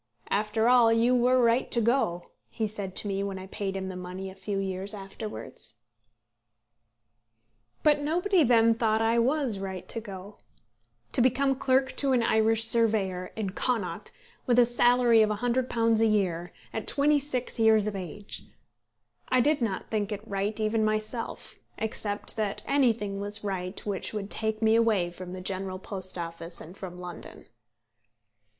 [0.31, 3.87] "After all you were right to go," he said to me when I paid him
[3.87, 5.79] the money a few years afterwards.
[7.83, 10.39] But nobody then thought I was right to go.
[11.11, 14.09] To become clerk to an Irish surveyor, in Connaught,
[14.47, 18.41] with a salary of £100 a year, at twenty six years of age!
[19.29, 24.31] I did not think it right even myself, except that anything was right which would
[24.31, 27.45] take me away from the General Post Office and from London.